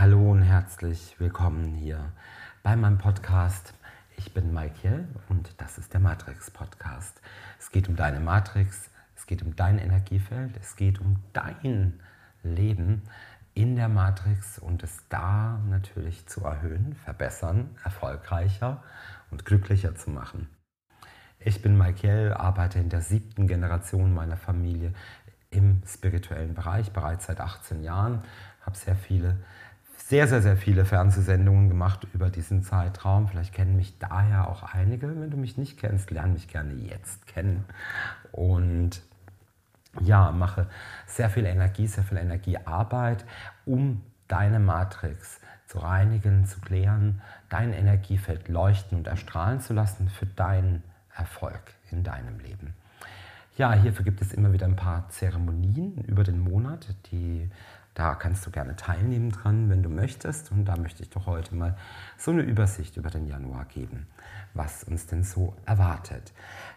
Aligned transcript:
Hallo 0.00 0.30
und 0.30 0.42
herzlich 0.42 1.16
willkommen 1.18 1.74
hier 1.74 2.12
bei 2.62 2.76
meinem 2.76 2.98
Podcast. 2.98 3.74
Ich 4.16 4.32
bin 4.32 4.54
Michael 4.54 5.08
und 5.28 5.50
das 5.60 5.76
ist 5.76 5.92
der 5.92 5.98
Matrix 5.98 6.52
Podcast. 6.52 7.20
Es 7.58 7.72
geht 7.72 7.88
um 7.88 7.96
deine 7.96 8.20
Matrix, 8.20 8.90
es 9.16 9.26
geht 9.26 9.42
um 9.42 9.56
dein 9.56 9.80
Energiefeld, 9.80 10.56
es 10.60 10.76
geht 10.76 11.00
um 11.00 11.16
dein 11.32 11.98
Leben 12.44 13.02
in 13.54 13.74
der 13.74 13.88
Matrix 13.88 14.60
und 14.60 14.84
es 14.84 15.02
da 15.08 15.60
natürlich 15.68 16.28
zu 16.28 16.44
erhöhen, 16.44 16.94
verbessern, 17.04 17.70
erfolgreicher 17.82 18.84
und 19.32 19.46
glücklicher 19.46 19.96
zu 19.96 20.10
machen. 20.10 20.48
Ich 21.40 21.60
bin 21.60 21.76
Michael, 21.76 22.34
arbeite 22.34 22.78
in 22.78 22.88
der 22.88 23.00
siebten 23.00 23.48
Generation 23.48 24.14
meiner 24.14 24.36
Familie 24.36 24.92
im 25.50 25.82
spirituellen 25.86 26.54
Bereich, 26.54 26.92
bereits 26.92 27.26
seit 27.26 27.40
18 27.40 27.82
Jahren, 27.82 28.22
habe 28.64 28.76
sehr 28.76 28.96
viele, 28.96 29.38
sehr, 30.08 30.26
sehr, 30.26 30.40
sehr 30.40 30.56
viele 30.56 30.86
Fernsehsendungen 30.86 31.68
gemacht 31.68 32.06
über 32.14 32.30
diesen 32.30 32.62
Zeitraum. 32.62 33.28
Vielleicht 33.28 33.52
kennen 33.52 33.76
mich 33.76 33.98
daher 33.98 34.48
auch 34.48 34.62
einige. 34.62 35.06
Wenn 35.20 35.30
du 35.30 35.36
mich 35.36 35.58
nicht 35.58 35.78
kennst, 35.78 36.10
lerne 36.10 36.32
mich 36.32 36.48
gerne 36.48 36.72
jetzt 36.72 37.26
kennen. 37.26 37.66
Und 38.32 39.02
ja, 40.00 40.32
mache 40.32 40.66
sehr 41.06 41.28
viel 41.28 41.44
Energie, 41.44 41.86
sehr 41.86 42.04
viel 42.04 42.16
Energiearbeit, 42.16 43.26
um 43.66 44.00
deine 44.28 44.60
Matrix 44.60 45.40
zu 45.66 45.78
reinigen, 45.78 46.46
zu 46.46 46.58
klären, 46.60 47.20
dein 47.50 47.74
Energiefeld 47.74 48.48
leuchten 48.48 48.96
und 48.96 49.06
erstrahlen 49.08 49.60
zu 49.60 49.74
lassen 49.74 50.08
für 50.08 50.24
deinen 50.24 50.82
Erfolg 51.14 51.74
in 51.90 52.02
deinem 52.02 52.38
Leben. 52.38 52.72
Ja, 53.58 53.74
hierfür 53.74 54.06
gibt 54.06 54.22
es 54.22 54.32
immer 54.32 54.54
wieder 54.54 54.64
ein 54.64 54.76
paar 54.76 55.10
Zeremonien 55.10 55.98
über 56.06 56.24
den 56.24 56.40
Monat, 56.40 56.86
die 57.10 57.50
da 57.98 58.14
kannst 58.14 58.46
du 58.46 58.52
gerne 58.52 58.76
teilnehmen 58.76 59.30
dran, 59.30 59.68
wenn 59.70 59.82
du 59.82 59.88
möchtest. 59.88 60.52
Und 60.52 60.66
da 60.66 60.76
möchte 60.76 61.02
ich 61.02 61.10
doch 61.10 61.26
heute 61.26 61.56
mal 61.56 61.76
so 62.16 62.30
eine 62.30 62.42
Übersicht 62.42 62.96
über 62.96 63.10
den 63.10 63.26
Januar 63.26 63.64
geben, 63.64 64.06
was 64.54 64.84
uns 64.84 65.08
denn 65.08 65.24
so 65.24 65.56
erwartet. 65.66 66.32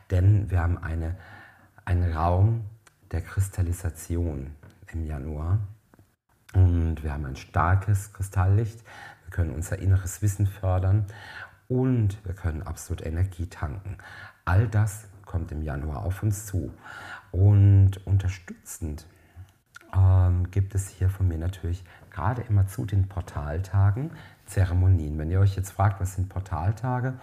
Denn 0.10 0.50
wir 0.50 0.62
haben 0.62 0.80
eine, 0.80 1.16
einen 1.86 2.12
Raum 2.12 2.66
der 3.12 3.22
Kristallisation 3.22 4.56
im 4.92 5.06
Januar. 5.06 5.60
Und 6.56 7.04
wir 7.04 7.14
haben 7.14 7.28
ein 7.28 7.36
starkes 7.36 8.14
Kristalllicht. 8.14 8.84
Wir 9.26 9.30
können 9.30 9.52
unser 9.52 9.78
inneres 9.78 10.24
Wissen 10.24 10.48
fördern 10.48 11.06
und 11.68 12.18
wir 12.26 12.34
können 12.34 12.64
absolut 12.64 13.06
Energie 13.06 13.46
tanken. 13.46 14.00
All 14.44 14.68
das 14.68 15.08
kommt 15.28 15.52
im 15.52 15.62
Januar 15.62 16.04
auf 16.04 16.24
uns 16.24 16.48
zu. 16.48 16.74
Und 17.32 18.06
unterstützend 18.08 19.06
ähm, 19.96 20.41
gibt 20.52 20.76
es 20.76 20.90
hier 20.90 21.10
von 21.10 21.28
mir 21.28 21.38
natürlich 21.38 21.84
gerade 22.12 22.44
immer 22.44 22.68
zu 22.68 22.86
den 22.86 23.08
Portaltagen 23.08 24.12
Zeremonien. 24.46 25.18
Wenn 25.18 25.32
ihr 25.32 25.40
euch 25.40 25.56
jetzt 25.56 25.72
fragt, 25.72 26.02
was 26.02 26.16
sind 26.16 26.30
Portaltage, 26.30 27.14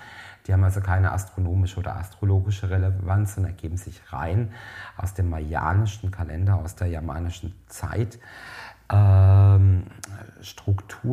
die 0.46 0.52
haben 0.52 0.64
also 0.64 0.80
keine 0.80 1.12
astronomische 1.12 1.78
oder 1.78 1.96
astrologische 1.96 2.70
Relevanz 2.70 3.36
und 3.36 3.44
ergeben 3.44 3.76
sich 3.76 4.00
rein 4.12 4.52
aus 4.96 5.14
dem 5.14 5.28
mayanischen 5.28 6.10
Kalender, 6.10 6.56
aus 6.56 6.74
der 6.74 6.88
jamanischen 6.88 7.54
Zeitstruktur. 7.66 8.18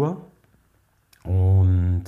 Ähm, 0.07 1.23
und 1.23 2.03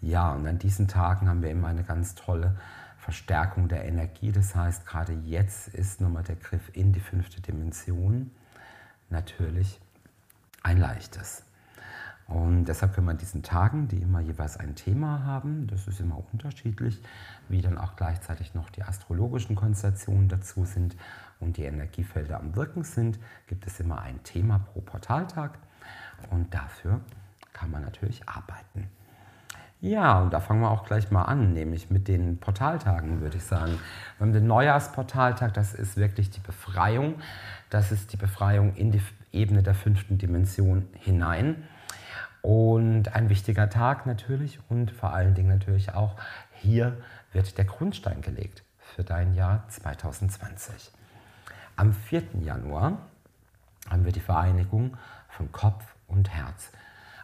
ja, 0.00 0.32
und 0.32 0.46
an 0.46 0.58
diesen 0.58 0.88
Tagen 0.88 1.28
haben 1.28 1.42
wir 1.42 1.50
immer 1.50 1.68
eine 1.68 1.84
ganz 1.84 2.14
tolle 2.14 2.56
Verstärkung 2.98 3.68
der 3.68 3.84
Energie. 3.84 4.32
Das 4.32 4.56
heißt, 4.56 4.86
gerade 4.86 5.12
jetzt 5.12 5.68
ist 5.68 6.00
nochmal 6.00 6.24
der 6.24 6.36
Griff 6.36 6.70
in 6.72 6.92
die 6.92 7.00
fünfte 7.00 7.40
Dimension 7.40 8.30
natürlich 9.10 9.80
ein 10.62 10.78
leichtes. 10.78 11.44
Und 12.28 12.64
deshalb 12.64 12.94
können 12.94 13.06
wir 13.06 13.14
diesen 13.14 13.44
Tagen, 13.44 13.86
die 13.86 14.02
immer 14.02 14.18
jeweils 14.20 14.56
ein 14.56 14.74
Thema 14.74 15.24
haben, 15.24 15.68
das 15.68 15.86
ist 15.86 16.00
immer 16.00 16.20
unterschiedlich, 16.32 17.00
wie 17.48 17.60
dann 17.60 17.78
auch 17.78 17.94
gleichzeitig 17.94 18.52
noch 18.52 18.68
die 18.70 18.82
astrologischen 18.82 19.54
Konstellationen 19.54 20.28
dazu 20.28 20.64
sind 20.64 20.96
und 21.38 21.56
die 21.56 21.62
Energiefelder 21.64 22.40
am 22.40 22.56
Wirken 22.56 22.82
sind, 22.82 23.20
gibt 23.46 23.66
es 23.66 23.78
immer 23.78 24.00
ein 24.02 24.24
Thema 24.24 24.58
pro 24.58 24.80
Portaltag 24.80 25.58
und 26.30 26.52
dafür 26.52 27.00
kann 27.52 27.70
man 27.70 27.82
natürlich 27.82 28.28
arbeiten. 28.28 28.90
Ja, 29.80 30.20
und 30.20 30.32
da 30.32 30.40
fangen 30.40 30.62
wir 30.62 30.70
auch 30.70 30.84
gleich 30.84 31.10
mal 31.10 31.24
an, 31.24 31.52
nämlich 31.52 31.90
mit 31.90 32.08
den 32.08 32.38
Portaltagen, 32.38 33.20
würde 33.20 33.36
ich 33.36 33.44
sagen. 33.44 33.78
Wir 34.16 34.26
haben 34.26 34.32
den 34.32 34.46
Neujahrsportaltag, 34.46 35.52
das 35.52 35.74
ist 35.74 35.96
wirklich 35.96 36.30
die 36.30 36.40
Befreiung. 36.40 37.16
Das 37.68 37.92
ist 37.92 38.12
die 38.12 38.16
Befreiung 38.16 38.74
in 38.74 38.90
die 38.90 39.02
Ebene 39.32 39.62
der 39.62 39.74
fünften 39.74 40.18
Dimension 40.18 40.88
hinein. 41.00 41.64
Und 42.40 43.14
ein 43.14 43.28
wichtiger 43.28 43.68
Tag 43.68 44.06
natürlich 44.06 44.60
und 44.68 44.92
vor 44.92 45.12
allen 45.12 45.34
Dingen 45.34 45.48
natürlich 45.48 45.92
auch 45.94 46.16
hier 46.52 46.96
wird 47.32 47.58
der 47.58 47.64
Grundstein 47.64 48.22
gelegt 48.22 48.62
für 48.78 49.04
dein 49.04 49.34
Jahr 49.34 49.64
2020. 49.68 50.92
Am 51.74 51.92
4. 51.92 52.22
Januar 52.40 52.98
haben 53.90 54.04
wir 54.04 54.12
die 54.12 54.20
Vereinigung 54.20 54.96
von 55.28 55.52
Kopf 55.52 55.84
und 56.06 56.30
Herz. 56.30 56.70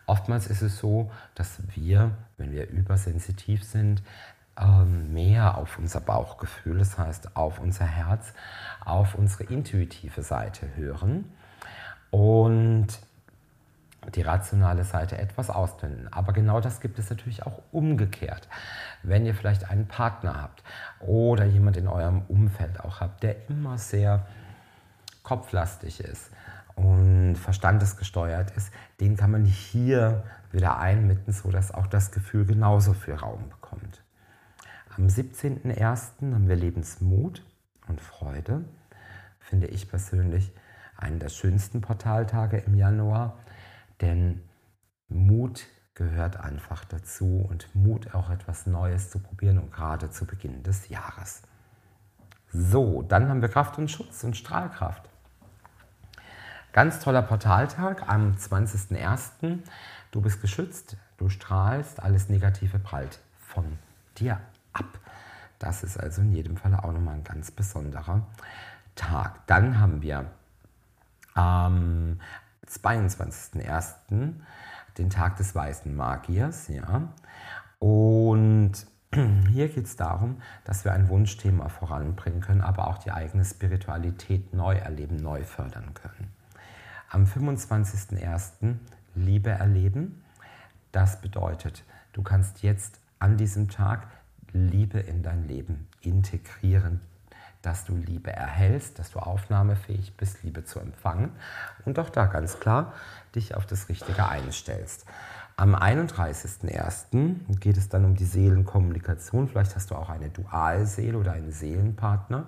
Oftmals 0.07 0.47
ist 0.47 0.63
es 0.63 0.79
so, 0.79 1.11
dass 1.35 1.63
wir, 1.75 2.13
wenn 2.37 2.53
wir 2.53 2.69
übersensitiv 2.69 3.65
sind, 3.65 4.03
ähm, 4.61 5.13
mehr 5.13 5.57
auf 5.57 5.79
unser 5.79 6.01
Bauchgefühl, 6.01 6.79
das 6.79 6.99
heißt 6.99 7.37
auf 7.37 7.59
unser 7.59 7.87
Herz, 7.87 8.35
auf 8.85 9.15
unsere 9.15 9.45
intuitive 9.45 10.23
Seite 10.23 10.69
hören 10.77 11.25
und 12.11 12.89
die 14.15 14.23
rationale 14.23 14.85
Seite 14.85 15.17
etwas 15.17 15.49
ausblenden. 15.49 16.13
Aber 16.13 16.33
genau 16.33 16.61
das 16.61 16.81
gibt 16.81 16.99
es 16.99 17.09
natürlich 17.09 17.47
auch 17.47 17.63
umgekehrt. 17.71 18.49
Wenn 19.03 19.25
ihr 19.25 19.35
vielleicht 19.35 19.71
einen 19.71 19.87
Partner 19.87 20.43
habt 20.43 20.63
oder 21.01 21.45
jemand 21.45 21.77
in 21.77 21.87
eurem 21.87 22.23
Umfeld 22.29 22.81
auch 22.81 23.01
habt, 23.01 23.23
der 23.23 23.49
immer 23.49 23.79
sehr 23.79 24.27
kopflastig 25.23 26.01
ist, 26.01 26.31
und 26.77 27.37
verstandesgesteuert 27.37 28.51
ist, 28.53 28.73
den 29.01 29.17
kann 29.17 29.31
man 29.31 29.45
hier 29.45 30.25
wieder 30.51 30.79
einmitten, 30.79 31.33
sodass 31.33 31.73
auch 31.73 31.87
das 31.87 32.13
Gefühl 32.13 32.45
genauso 32.45 32.93
viel 32.93 33.15
Raum 33.15 33.49
bekommt. 33.49 34.03
Am 34.97 35.07
17.01. 35.07 36.35
haben 36.35 36.49
wir 36.49 36.57
Lebensmut 36.57 37.43
und 37.89 38.01
Freude, 38.01 38.65
finde 39.41 39.67
ich 39.69 39.89
persönlich 39.89 40.53
einen 40.97 41.19
der 41.19 41.31
schönsten 41.31 41.81
Portaltage 41.81 42.59
im 42.59 42.75
Januar, 42.75 43.39
denn 44.01 44.43
Mut 45.09 45.67
gehört 45.95 46.39
einfach 46.39 46.85
dazu 46.85 47.47
und 47.49 47.75
Mut 47.75 48.15
auch 48.15 48.31
etwas 48.31 48.67
Neues 48.67 49.11
zu 49.11 49.19
probieren 49.19 49.59
und 49.59 49.73
gerade 49.73 50.11
zu 50.11 50.27
Beginn 50.27 50.63
des 50.63 50.89
Jahres. 50.89 51.43
So, 52.53 53.03
dann 53.03 53.29
haben 53.29 53.41
wir 53.41 53.49
Kraft 53.49 53.79
und 53.79 53.91
Schutz 53.91 54.25
und 54.25 54.37
Strahlkraft. 54.37 55.09
Ganz 56.73 57.01
toller 57.01 57.21
Portaltag 57.21 58.09
am 58.09 58.33
20.01. 58.33 59.59
Du 60.11 60.23
bist 60.23 60.41
geschützt, 60.41 60.97
du 61.19 61.29
strahlst, 61.29 62.03
alles 62.03 62.31
Negative 62.31 62.79
prallt 62.79 63.19
von 63.37 63.77
dir 64.17 64.41
ab. 64.73 64.87
Das 65.59 65.83
ist 65.83 66.01
also 66.01 66.23
in 66.23 66.33
jedem 66.33 66.57
Fall 66.57 66.75
auch 66.75 66.91
nochmal 66.93 67.17
ein 67.17 67.25
ganz 67.25 67.51
besonderer 67.51 68.27
Tag. 68.95 69.47
Dann 69.47 69.81
haben 69.81 70.01
wir 70.01 70.31
am 71.35 72.19
22.01. 72.67 74.33
den 74.97 75.11
Tag 75.11 75.37
des 75.37 75.55
weißen 75.55 75.95
Magiers. 75.95 76.69
Ja. 76.69 77.13
Und 77.81 78.73
hier 79.51 79.69
geht 79.69 79.85
es 79.85 79.97
darum, 79.97 80.41
dass 80.65 80.87
wir 80.87 80.95
ein 80.95 81.11
Wunschthema 81.11 81.69
voranbringen 81.69 82.41
können, 82.41 82.63
aber 82.63 82.89
auch 82.89 82.97
die 82.97 83.13
eigene 83.13 83.45
Spiritualität 83.45 84.55
neu 84.55 84.77
erleben, 84.77 85.17
neu 85.17 85.45
fördern 85.45 85.93
können 85.93 86.33
am 87.13 87.25
25.01. 87.25 88.77
Liebe 89.15 89.51
erleben. 89.51 90.25
Das 90.93 91.21
bedeutet, 91.21 91.85
du 92.15 92.23
kannst 92.23 92.63
jetzt 92.63 93.01
an 93.19 93.37
diesem 93.37 93.69
Tag 93.69 94.09
Liebe 94.53 94.99
in 94.99 95.23
dein 95.23 95.47
Leben 95.47 95.89
integrieren, 96.01 97.01
dass 97.61 97.85
du 97.85 97.95
Liebe 97.95 98.33
erhältst, 98.33 98.99
dass 98.99 99.11
du 99.11 99.19
aufnahmefähig 99.19 100.17
bist, 100.17 100.43
Liebe 100.43 100.65
zu 100.65 100.81
empfangen 100.81 101.33
und 101.85 101.99
auch 101.99 102.09
da 102.09 102.27
ganz 102.27 102.59
klar 102.61 102.95
dich 103.35 103.55
auf 103.55 103.67
das 103.67 103.91
Richtige 103.91 104.29
einstellst. 104.29 105.05
Am 105.57 105.75
31.01. 105.75 107.59
geht 107.61 107.77
es 107.77 107.91
dann 107.91 108.07
um 108.07 108.17
die 108.17 108.25
Seelenkommunikation. 108.25 109.49
Vielleicht 109.49 109.77
hast 109.77 109.91
du 109.91 109.97
auch 109.97 110.09
eine 110.09 110.31
Dualseele 110.31 111.19
oder 111.19 111.33
einen 111.33 111.53
Seelenpartner 111.53 112.47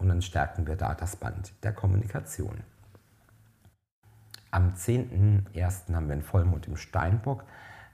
und 0.00 0.08
dann 0.08 0.22
stärken 0.22 0.66
wir 0.66 0.74
da 0.74 0.94
das 0.94 1.14
Band 1.14 1.52
der 1.62 1.72
Kommunikation. 1.72 2.64
Am 4.54 4.74
10.01. 4.74 5.94
haben 5.94 6.08
wir 6.08 6.12
einen 6.12 6.22
Vollmond 6.22 6.68
im 6.68 6.76
Steinbock 6.76 7.44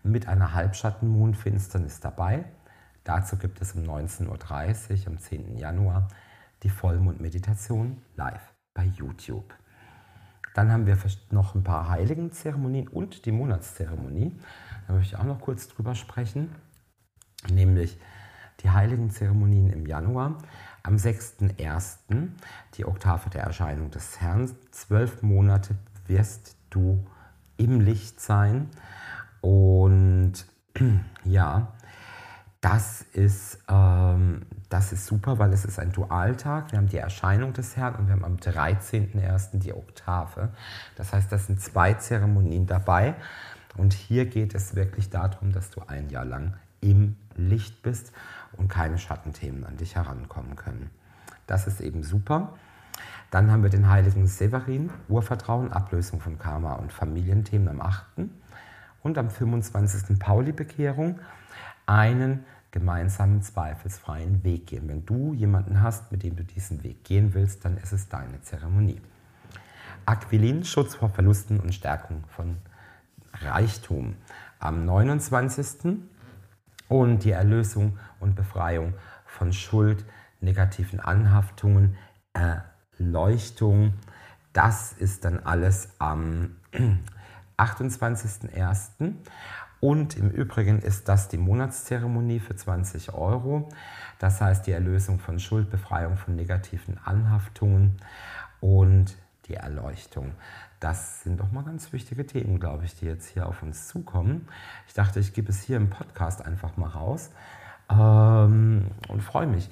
mit 0.02 0.26
einer 0.26 0.54
Halbschattenmondfinsternis 0.54 2.00
dabei. 2.00 2.46
Dazu 3.04 3.36
gibt 3.36 3.62
es 3.62 3.74
um 3.74 3.84
19.30 3.84 4.26
Uhr 5.02 5.06
am 5.06 5.18
10. 5.18 5.56
Januar 5.56 6.08
die 6.64 6.68
Vollmondmeditation 6.68 8.02
live 8.16 8.52
bei 8.74 8.86
YouTube. 8.86 9.54
Dann 10.54 10.72
haben 10.72 10.86
wir 10.86 10.98
noch 11.30 11.54
ein 11.54 11.62
paar 11.62 11.88
Heiligenzeremonien 11.90 12.88
und 12.88 13.24
die 13.24 13.32
Monatszeremonie. 13.32 14.36
Da 14.88 14.94
möchte 14.94 15.14
ich 15.14 15.20
auch 15.20 15.26
noch 15.26 15.40
kurz 15.40 15.68
drüber 15.68 15.94
sprechen. 15.94 16.50
Nämlich 17.48 18.00
die 18.64 18.70
Heiligenzeremonien 18.70 19.70
im 19.70 19.86
Januar. 19.86 20.38
Am 20.82 20.96
6.1. 20.96 22.30
die 22.74 22.84
Oktave 22.84 23.30
der 23.30 23.44
Erscheinung 23.44 23.92
des 23.92 24.20
Herrn. 24.20 24.50
Zwölf 24.72 25.22
Monate 25.22 25.76
wirst 26.08 26.56
du 26.70 27.04
im 27.56 27.80
Licht 27.80 28.20
sein. 28.20 28.68
Und 29.40 30.32
ja, 31.24 31.72
das 32.60 33.02
ist, 33.12 33.58
ähm, 33.68 34.42
das 34.68 34.92
ist 34.92 35.06
super, 35.06 35.38
weil 35.38 35.52
es 35.52 35.64
ist 35.64 35.78
ein 35.78 35.92
Dualtag. 35.92 36.72
Wir 36.72 36.78
haben 36.78 36.88
die 36.88 36.96
Erscheinung 36.96 37.52
des 37.52 37.76
Herrn 37.76 37.94
und 37.94 38.06
wir 38.08 38.14
haben 38.14 38.24
am 38.24 38.36
13.01. 38.36 39.58
die 39.58 39.72
Oktave. 39.72 40.50
Das 40.96 41.12
heißt, 41.12 41.30
das 41.30 41.46
sind 41.46 41.60
zwei 41.60 41.94
Zeremonien 41.94 42.66
dabei. 42.66 43.14
Und 43.76 43.92
hier 43.92 44.26
geht 44.26 44.54
es 44.54 44.74
wirklich 44.74 45.08
darum, 45.10 45.52
dass 45.52 45.70
du 45.70 45.82
ein 45.86 46.10
Jahr 46.10 46.24
lang 46.24 46.54
im 46.80 47.16
Licht 47.36 47.82
bist 47.82 48.12
und 48.56 48.68
keine 48.68 48.98
Schattenthemen 48.98 49.64
an 49.64 49.76
dich 49.76 49.94
herankommen 49.94 50.56
können. 50.56 50.90
Das 51.46 51.66
ist 51.68 51.80
eben 51.80 52.02
super. 52.02 52.54
Dann 53.30 53.50
haben 53.50 53.62
wir 53.62 53.70
den 53.70 53.88
heiligen 53.88 54.26
Severin, 54.26 54.90
Urvertrauen, 55.08 55.72
Ablösung 55.72 56.20
von 56.20 56.38
Karma 56.38 56.74
und 56.74 56.92
Familienthemen 56.92 57.68
am 57.68 57.80
8. 57.82 58.06
Und 59.02 59.18
am 59.18 59.30
25. 59.30 60.18
Pauli-Bekehrung 60.18 61.20
einen 61.86 62.44
gemeinsamen 62.70 63.42
zweifelsfreien 63.42 64.44
Weg 64.44 64.66
gehen. 64.66 64.88
Wenn 64.88 65.04
du 65.04 65.34
jemanden 65.34 65.82
hast, 65.82 66.10
mit 66.10 66.22
dem 66.22 66.36
du 66.36 66.44
diesen 66.44 66.82
Weg 66.84 67.04
gehen 67.04 67.34
willst, 67.34 67.64
dann 67.64 67.76
ist 67.76 67.92
es 67.92 68.08
deine 68.08 68.40
Zeremonie. 68.42 69.00
Aquilin, 70.06 70.64
Schutz 70.64 70.94
vor 70.94 71.10
Verlusten 71.10 71.60
und 71.60 71.74
Stärkung 71.74 72.24
von 72.28 72.56
Reichtum 73.42 74.16
am 74.58 74.84
29. 74.84 75.98
und 76.88 77.24
die 77.24 77.30
Erlösung 77.30 77.98
und 78.20 78.34
Befreiung 78.34 78.94
von 79.26 79.52
Schuld, 79.52 80.04
negativen 80.40 81.00
Anhaftungen, 81.00 81.96
Erleuchtung. 82.98 83.94
Das 84.52 84.92
ist 84.92 85.24
dann 85.24 85.40
alles 85.40 85.90
am 85.98 86.56
28.01. 87.58 89.14
Und 89.80 90.16
im 90.16 90.30
Übrigen 90.30 90.80
ist 90.80 91.08
das 91.08 91.28
die 91.28 91.38
Monatszeremonie 91.38 92.40
für 92.40 92.56
20 92.56 93.14
Euro. 93.14 93.68
Das 94.18 94.40
heißt 94.40 94.66
die 94.66 94.72
Erlösung 94.72 95.20
von 95.20 95.38
Schuld, 95.38 95.70
Befreiung 95.70 96.16
von 96.16 96.34
negativen 96.34 96.98
Anhaftungen 97.04 97.96
und 98.60 99.16
die 99.46 99.54
Erleuchtung. 99.54 100.32
Das 100.80 101.22
sind 101.22 101.40
doch 101.40 101.50
mal 101.52 101.64
ganz 101.64 101.92
wichtige 101.92 102.26
Themen, 102.26 102.60
glaube 102.60 102.84
ich, 102.84 102.96
die 102.96 103.06
jetzt 103.06 103.28
hier 103.28 103.46
auf 103.46 103.62
uns 103.62 103.88
zukommen. 103.88 104.48
Ich 104.86 104.94
dachte, 104.94 105.20
ich 105.20 105.32
gebe 105.32 105.50
es 105.50 105.62
hier 105.62 105.76
im 105.76 105.90
Podcast 105.90 106.44
einfach 106.44 106.76
mal 106.76 106.88
raus 106.88 107.30
ähm, 107.90 108.86
und 109.08 109.22
freue 109.22 109.46
mich, 109.46 109.68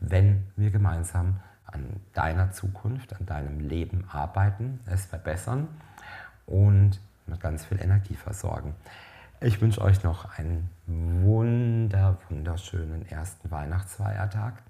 wenn 0.00 0.46
wir 0.56 0.70
gemeinsam 0.70 1.40
an 1.74 2.00
deiner 2.12 2.52
Zukunft, 2.52 3.14
an 3.18 3.26
deinem 3.26 3.60
Leben 3.60 4.06
arbeiten, 4.08 4.80
es 4.86 5.04
verbessern 5.04 5.68
und 6.46 7.00
mit 7.26 7.40
ganz 7.40 7.64
viel 7.64 7.80
Energie 7.80 8.14
versorgen. 8.14 8.74
Ich 9.40 9.60
wünsche 9.60 9.80
euch 9.82 10.02
noch 10.02 10.38
einen 10.38 10.70
wunder, 10.86 12.18
wunderschönen 12.28 13.06
ersten 13.06 13.50
Weihnachtsfeiertag. 13.50 14.62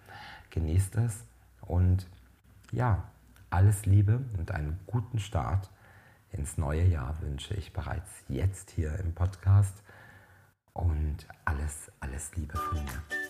Genießt 0.50 0.96
es 0.96 1.24
und 1.60 2.06
ja, 2.72 3.04
alles 3.50 3.86
Liebe 3.86 4.20
und 4.36 4.50
einen 4.50 4.80
guten 4.86 5.18
Start 5.18 5.70
ins 6.32 6.58
neue 6.58 6.82
Jahr 6.84 7.20
wünsche 7.20 7.54
ich 7.54 7.72
bereits 7.72 8.10
jetzt 8.28 8.70
hier 8.70 8.98
im 8.98 9.14
Podcast. 9.14 9.82
Und 10.72 11.28
alles, 11.44 11.92
alles 12.00 12.34
Liebe 12.34 12.56
von 12.56 12.82
mir. 12.82 13.23